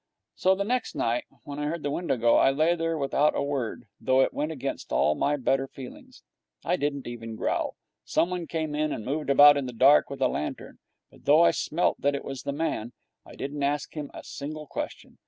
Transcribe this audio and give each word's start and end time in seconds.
So 0.33 0.55
next 0.55 0.95
night, 0.95 1.25
when 1.43 1.59
I 1.59 1.65
heard 1.67 1.83
the 1.83 1.91
window 1.91 2.17
go, 2.17 2.37
I 2.37 2.49
lay 2.49 2.73
there 2.73 2.97
without 2.97 3.35
a 3.35 3.43
word, 3.43 3.85
though 3.99 4.21
it 4.21 4.33
went 4.33 4.51
against 4.51 4.91
all 4.91 5.13
my 5.13 5.37
better 5.37 5.67
feelings. 5.67 6.23
I 6.65 6.75
didn't 6.75 7.05
even 7.05 7.35
growl. 7.35 7.75
Someone 8.03 8.47
came 8.47 8.73
in 8.73 8.91
and 8.91 9.05
moved 9.05 9.29
about 9.29 9.57
in 9.57 9.67
the 9.67 9.73
dark, 9.73 10.09
with 10.09 10.21
a 10.21 10.27
lantern, 10.27 10.79
but, 11.11 11.25
though 11.25 11.43
I 11.43 11.51
smelt 11.51 12.01
that 12.01 12.15
it 12.15 12.25
was 12.25 12.41
the 12.41 12.51
man, 12.51 12.93
I 13.27 13.35
didn't 13.35 13.61
ask 13.61 13.93
him 13.95 14.09
a 14.11 14.23
single 14.23 14.65
question. 14.65 15.19